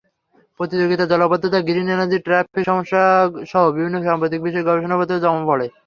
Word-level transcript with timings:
প্রতিযোগিতায় 0.59 1.11
জলাবদ্ধতা, 1.11 1.59
green 1.67 1.87
energy, 1.89 2.17
traffic 2.21 2.63
সমস্যাসহ 2.69 3.63
বিভিন্ন 3.75 3.95
সাম্প্রতিক 4.01 4.39
বিষয়ে 4.43 4.67
গবেষণাপত্র 4.67 5.23
জমা 5.23 5.43
পড়ে। 5.49 5.65